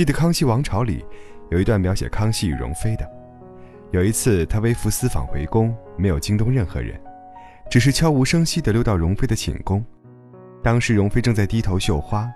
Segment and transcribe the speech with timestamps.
[0.00, 1.04] 记得《康熙王朝》里
[1.50, 3.06] 有一段描写康熙与容妃的。
[3.90, 6.98] 有一次，他微服私访回宫，没有惊动任何人，
[7.70, 9.84] 只是悄无声息地溜到容妃的寝宫。
[10.62, 12.26] 当时容妃正在低头绣花，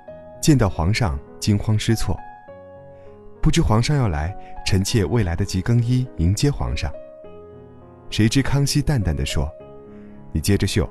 [0.42, 2.14] 见到皇上，惊慌失措。
[3.40, 4.36] 不知皇上要来，
[4.66, 6.92] 臣妾未来得及更衣迎接皇上。
[8.10, 9.50] 谁知康熙淡淡的说
[10.32, 10.86] ：“你接着绣，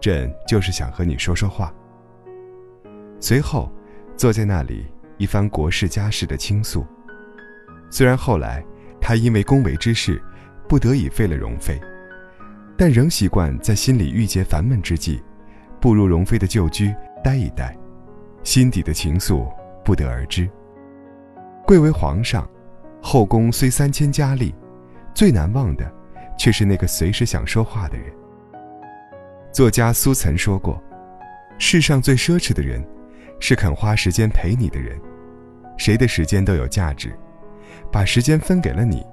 [0.00, 1.74] 朕就是想和你说说话。”
[3.18, 3.68] 随后，
[4.16, 4.86] 坐在那里
[5.18, 6.86] 一番国事家事的倾诉。
[7.90, 8.64] 虽然后来
[9.00, 10.20] 他因为宫闱之事，
[10.68, 11.80] 不得已废了容妃，
[12.76, 15.22] 但仍习惯在心里郁结烦闷之际，
[15.80, 17.76] 步入容妃的旧居待一待，
[18.42, 19.46] 心底的情愫
[19.84, 20.48] 不得而知。
[21.66, 22.48] 贵为皇上，
[23.00, 24.54] 后宫虽三千佳丽，
[25.14, 25.90] 最难忘的，
[26.38, 28.12] 却是那个随时想说话的人。
[29.52, 30.82] 作家苏岑说过
[31.58, 32.84] ：“世上最奢侈的人，
[33.40, 34.98] 是肯花时间陪你的人。
[35.76, 37.16] 谁的时间都有价值，
[37.90, 39.04] 把时间分给了你，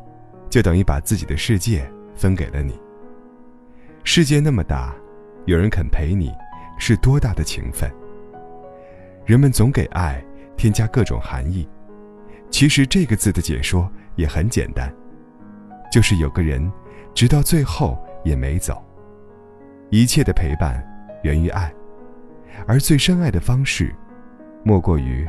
[0.50, 2.80] 就等于把自己的世界分给了你。
[4.04, 4.96] 世界那么大，
[5.46, 6.32] 有人肯陪你，
[6.78, 7.92] 是多大的情分？
[9.26, 10.24] 人们总给爱
[10.56, 11.68] 添加各种含义。”
[12.52, 14.94] 其实这个字的解说也很简单，
[15.92, 16.70] 就是有个人，
[17.14, 18.84] 直到最后也没走。
[19.90, 20.86] 一切的陪伴
[21.24, 21.74] 源于爱，
[22.68, 23.96] 而最深爱的方式，
[24.64, 25.28] 莫过于，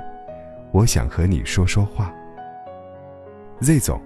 [0.72, 2.12] 我想和你说说话。
[3.60, 4.00] Z 总，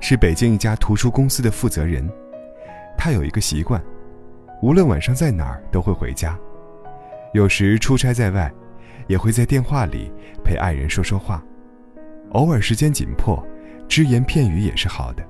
[0.00, 2.08] 是北京一家图书公司的负责人，
[2.96, 3.80] 他有一个习惯，
[4.60, 6.36] 无论晚上在哪儿都会回家，
[7.32, 8.52] 有时出差在外，
[9.06, 10.10] 也会在电话里
[10.42, 11.40] 陪爱人说说话。
[12.32, 13.40] 偶尔时间紧迫，
[13.86, 15.22] 只言片语也是好的。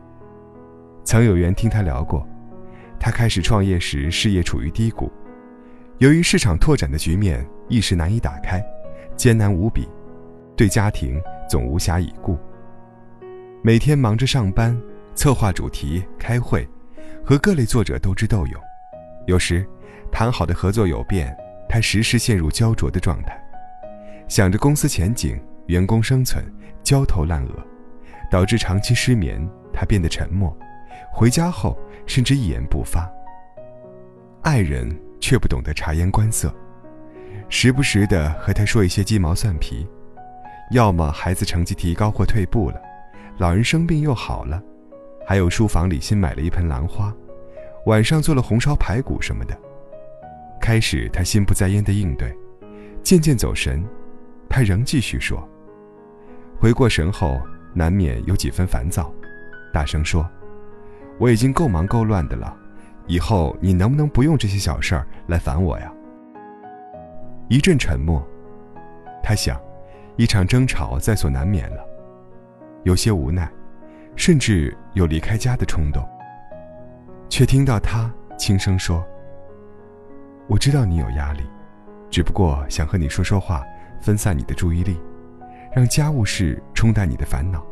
[1.05, 2.27] 曾有缘听他聊过，
[2.99, 5.13] 他开始创业时事业处于低谷，
[5.99, 8.65] 由于市场拓展的局面一时难以打开，
[9.19, 9.87] 艰难无比，
[10.57, 12.39] 对家庭总无暇以顾。
[13.63, 14.81] 每天忙着上班、
[15.17, 16.67] 策划主题、开会，
[17.25, 18.63] 和各类作者斗智斗勇。
[19.27, 19.67] 有时
[20.13, 21.37] 谈好的合作有变，
[21.69, 23.37] 他时时陷入焦灼的状态，
[24.29, 26.43] 想着公司前景、员工生存。
[26.85, 27.67] 焦头烂额，
[28.31, 29.47] 导致长期失眠。
[29.75, 30.57] 他变得沉默，
[31.13, 33.07] 回家后甚至一言不发。
[34.43, 34.89] 爱人
[35.21, 36.55] 却不懂得察言观色，
[37.51, 39.87] 时不时的和他说一些鸡毛蒜皮，
[40.71, 42.81] 要么孩子成绩提高或退步了，
[43.39, 44.63] 老人生病又好了，
[45.27, 47.13] 还有书房里新买了一盆兰花，
[47.87, 49.57] 晚上做了红烧排骨什么的。
[50.61, 52.37] 开始他心不在焉的应对，
[53.03, 53.83] 渐渐走神，
[54.49, 55.43] 他仍继续说。
[56.61, 57.41] 回过神后，
[57.73, 59.11] 难免有几分烦躁，
[59.73, 60.29] 大声说
[61.19, 62.55] ：“我已经够忙够乱的了，
[63.07, 65.91] 以后你能不能不用这些小事儿来烦我呀？”
[67.49, 68.23] 一阵沉默，
[69.23, 69.59] 他想，
[70.17, 71.83] 一场争吵在所难免了，
[72.83, 73.51] 有些无奈，
[74.17, 76.07] 甚至有离开家的冲动。
[77.31, 79.03] 却听到他轻声说
[80.47, 81.43] ：“我知道你有压力，
[82.11, 83.65] 只不过想和你说说话，
[84.01, 85.01] 分散你的注意力。”
[85.71, 87.65] 让家务事冲淡你的烦恼，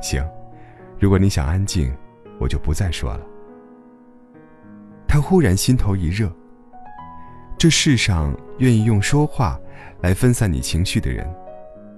[0.00, 0.24] 行。
[0.98, 1.94] 如果你想安静，
[2.38, 3.26] 我就不再说了。
[5.08, 6.30] 他忽然心头一热。
[7.64, 9.58] 这世上愿意用说话
[10.02, 11.26] 来分散你情绪的人，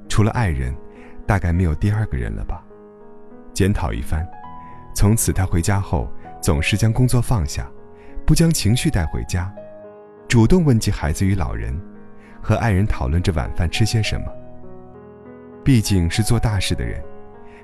[0.09, 0.73] 除了爱人，
[1.27, 2.63] 大概没有第二个人了吧？
[3.53, 4.25] 检讨一番，
[4.95, 6.09] 从此他回家后
[6.41, 7.69] 总是将工作放下，
[8.25, 9.53] 不将情绪带回家，
[10.29, 11.77] 主动问及孩子与老人，
[12.41, 14.27] 和爱人讨论着晚饭吃些什么。
[15.65, 17.03] 毕竟是做大事的人，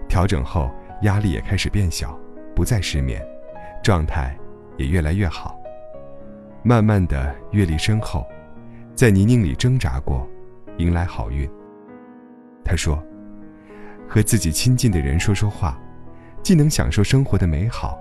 [0.09, 0.69] 调整后
[1.03, 2.19] 压力也开始变小，
[2.53, 3.25] 不再失眠，
[3.81, 4.37] 状态
[4.77, 5.57] 也越来越好。
[6.65, 8.27] 慢慢的阅历深厚，
[8.95, 10.29] 在泥泞里挣扎过，
[10.79, 11.49] 迎来好运。
[12.65, 13.03] 他说
[14.09, 15.77] ：“和自己亲近的人说说话，
[16.43, 17.99] 既能享受生活的美好，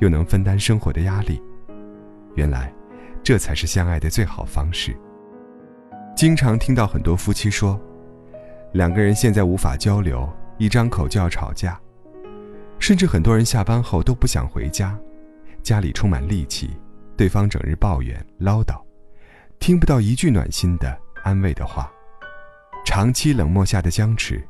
[0.00, 1.40] 又能分担生活的压力。
[2.34, 2.72] 原来，
[3.22, 4.96] 这才是相爱的最好方式。”
[6.16, 7.80] 经常听到很多夫妻说。
[8.72, 11.76] 两个人现在无法交流，一张口就要吵架，
[12.78, 14.96] 甚至很多人下班后都不想回家，
[15.60, 16.70] 家里充满戾气，
[17.20, 18.82] 对方整日抱怨唠叨，
[19.58, 21.92] 听不到一句暖心的安慰的话，
[22.82, 24.42] 长期冷漠下的僵持，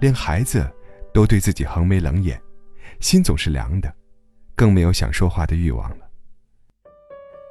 [0.00, 0.66] 连孩子
[1.12, 2.40] 都对自己横眉冷眼，
[2.98, 3.94] 心总是凉的，
[4.56, 6.08] 更没有想说话的欲望了。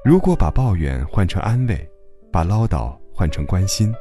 [0.04, 1.88] 如果把抱怨换成安慰，
[2.32, 3.94] 把唠叨换成关心，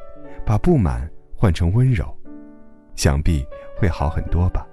[0.47, 1.07] 把不满。
[1.37, 2.17] 换成温柔，
[2.97, 3.47] 想必
[3.77, 4.67] 会好很多吧。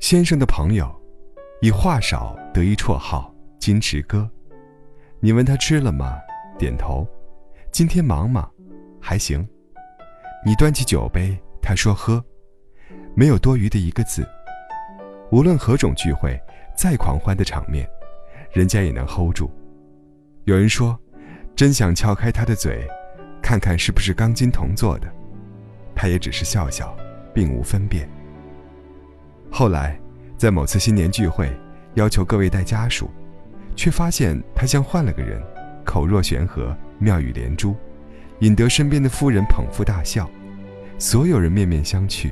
[0.00, 0.90] 先生的朋友，
[1.60, 4.26] 以话少得一绰号“金池哥”。
[5.24, 6.20] 你问他吃了吗？
[6.58, 7.08] 点头。
[7.72, 8.46] 今天忙吗？
[9.00, 9.42] 还行。
[10.44, 12.22] 你端起酒杯，他说喝。
[13.16, 14.28] 没有多余的一个字。
[15.30, 16.38] 无论何种聚会，
[16.76, 17.88] 再狂欢的场面，
[18.52, 19.50] 人家也能 hold 住。
[20.44, 20.94] 有人说，
[21.56, 22.86] 真想撬开他的嘴，
[23.40, 25.10] 看看是不是钢筋铜做的，
[25.94, 26.94] 他也只是笑笑，
[27.32, 28.06] 并无分辨。
[29.50, 29.98] 后来，
[30.36, 31.50] 在某次新年聚会，
[31.94, 33.10] 要求各位带家属，
[33.76, 35.42] 却发现他像换了个人，
[35.84, 37.76] 口若悬河，妙语连珠，
[38.40, 40.28] 引得身边的夫人捧腹大笑，
[40.98, 42.30] 所有人面面相觑。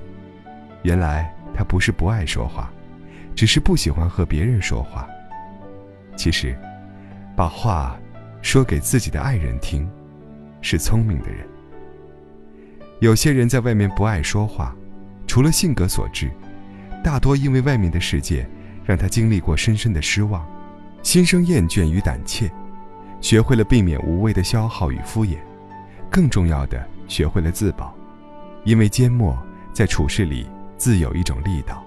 [0.82, 2.70] 原来他不是不爱说话，
[3.34, 5.08] 只是不喜欢和别人说话。
[6.16, 6.56] 其实，
[7.36, 7.98] 把话。
[8.44, 9.88] 说给自己的爱人听，
[10.60, 11.46] 是聪明的人。
[12.98, 14.74] 有些人在外面不爱说话，
[15.28, 16.28] 除了性格所致，
[17.04, 18.44] 大多因为外面的世界
[18.84, 20.44] 让他经历过深深的失望，
[21.02, 22.50] 心生厌倦与胆怯，
[23.20, 25.37] 学会了避免无谓的消耗与敷衍，
[26.10, 27.94] 更重要的，学会了自保。
[28.64, 29.37] 因为缄默
[29.72, 30.46] 在处事里
[30.76, 31.84] 自有一种力道。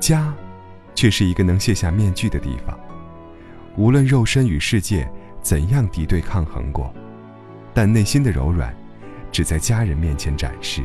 [0.00, 0.34] 家，
[0.94, 2.78] 却是一个能卸下面具的地方，
[3.76, 5.08] 无论肉身与世界。
[5.42, 6.90] 怎样敌对抗衡过，
[7.74, 8.74] 但内心的柔软，
[9.30, 10.82] 只在家人面前展示。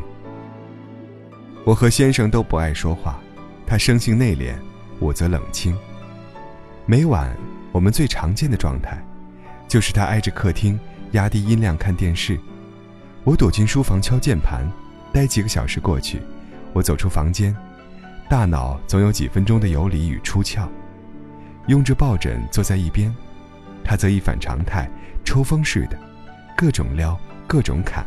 [1.64, 3.22] 我和先生都不爱说话，
[3.66, 4.54] 他生性内敛，
[5.00, 5.74] 我则冷清。
[6.90, 7.38] 每晚
[7.72, 9.00] 我们最常见的状态，
[9.68, 10.80] 就是他挨着客厅
[11.12, 12.36] 压低音量看电视，
[13.24, 14.68] 我躲进书房敲键盘，
[15.14, 16.20] 待几个小时过去，
[16.74, 17.56] 我走出房间，
[18.28, 20.68] 大脑总有几分钟的游离与出窍，
[21.68, 23.16] 用着抱枕坐在一边。
[23.84, 24.90] 他则一反常态，
[25.24, 26.00] 抽风似的，
[26.58, 27.16] 各种撩，
[27.46, 28.04] 各种砍。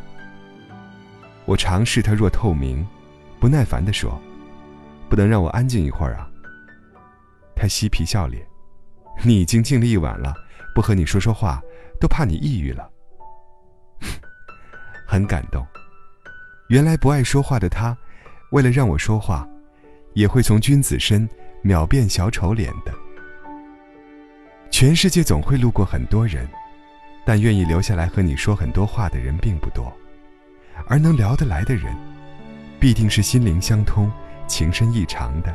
[1.44, 2.84] 我尝试他若透明，
[3.38, 4.20] 不耐烦地说
[5.08, 6.28] ：“不能让我安静一会儿啊？”
[7.54, 8.44] 他嬉皮笑脸
[9.22, 10.34] ：“你已经静了一晚了，
[10.74, 11.62] 不和你说说话，
[12.00, 12.90] 都怕你抑郁了。
[15.06, 15.66] ”很感动。
[16.68, 17.96] 原来不爱说话的他，
[18.50, 19.46] 为了让我说话，
[20.14, 21.28] 也会从君子身
[21.62, 22.92] 秒变小丑脸的。
[24.70, 26.48] 全世界总会路过很多人，
[27.26, 29.92] 但愿意留下来和你说很多话的人并不多，
[30.86, 31.94] 而能聊得来的人，
[32.80, 34.10] 必定是心灵相通、
[34.46, 35.54] 情深意长的。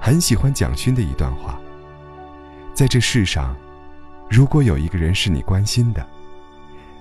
[0.00, 1.58] 很喜欢蒋勋的一段话：
[2.78, 3.56] 在这世上，
[4.30, 6.06] 如果有一个人是你关心的，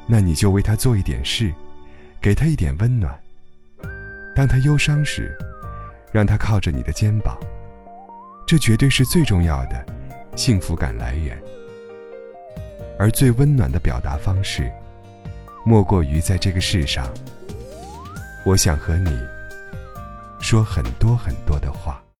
[0.07, 1.53] 那你就为他做一点事，
[2.19, 3.15] 给他一点温暖。
[4.35, 5.37] 当他忧伤时，
[6.11, 7.37] 让他靠着你的肩膀，
[8.47, 9.85] 这绝对是最重要的。
[10.35, 11.39] 幸福感来源，
[12.97, 14.71] 而最温暖的表达方式，
[15.63, 17.07] 莫过于在这个世上，
[18.43, 19.15] 我想和你
[20.39, 22.03] 说很多很多的话。